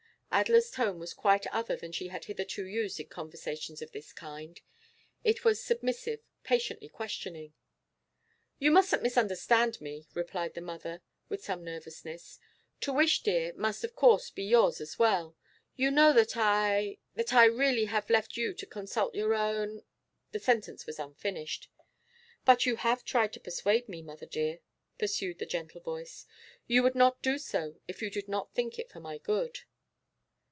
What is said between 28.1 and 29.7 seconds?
not think it for my good.